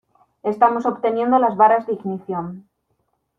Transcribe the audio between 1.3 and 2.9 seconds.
las varas de ignición.